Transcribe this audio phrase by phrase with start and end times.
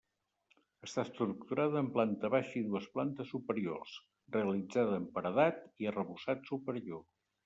[0.85, 3.93] Està estructurada amb planta baixa i dues plantes superiors,
[4.37, 7.05] realitzada amb paredat i arrebossat superior.